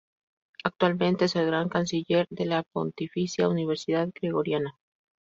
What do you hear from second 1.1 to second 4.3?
es el Gran Canciller de la Pontificia Universidad